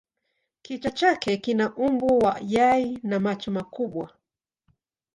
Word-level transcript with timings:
Kichwa 0.61 0.91
chake 0.91 1.37
kina 1.37 1.75
umbo 1.75 2.07
wa 2.17 2.39
yai 2.47 2.99
na 3.03 3.19
macho 3.19 3.51
makubwa. 3.51 4.15